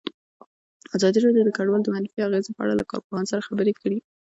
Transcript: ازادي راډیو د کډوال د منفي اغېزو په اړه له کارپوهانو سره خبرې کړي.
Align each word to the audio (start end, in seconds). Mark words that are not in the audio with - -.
ازادي 0.95 1.17
راډیو 1.25 1.45
د 1.47 1.51
کډوال 1.57 1.81
د 1.83 1.87
منفي 1.95 2.19
اغېزو 2.27 2.55
په 2.55 2.61
اړه 2.63 2.73
له 2.79 2.85
کارپوهانو 2.91 3.29
سره 3.31 3.45
خبرې 3.47 3.73
کړي. 3.81 3.97